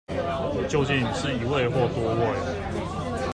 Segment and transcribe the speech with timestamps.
[0.67, 3.21] 究竟是一位或多位